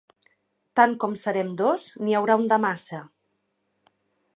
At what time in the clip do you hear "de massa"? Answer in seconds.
2.55-3.07